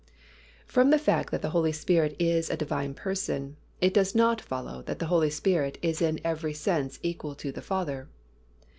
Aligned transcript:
From 0.65 0.89
the 0.89 0.97
fact 0.97 1.29
that 1.29 1.43
the 1.43 1.51
Holy 1.51 1.71
Spirit 1.71 2.15
is 2.17 2.49
a 2.49 2.57
Divine 2.57 2.95
Person, 2.95 3.55
it 3.79 3.93
does 3.93 4.15
not 4.15 4.41
follow 4.41 4.81
that 4.87 4.97
the 4.97 5.05
Holy 5.13 5.29
Spirit 5.29 5.77
is 5.83 6.01
in 6.01 6.19
every 6.23 6.53
sense 6.55 6.97
equal 7.03 7.35
to 7.35 7.51
the 7.51 7.61
Father. 7.61 8.09